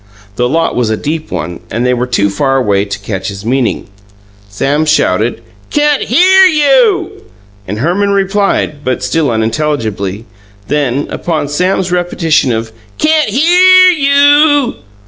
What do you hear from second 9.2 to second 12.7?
unintelligibly; then, upon Sam's repetition